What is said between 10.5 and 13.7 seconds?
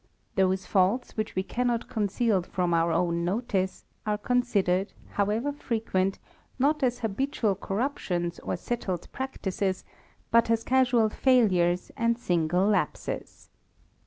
casual failures, and single lapses.